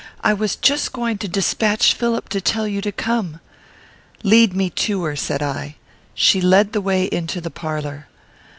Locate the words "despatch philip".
1.27-2.27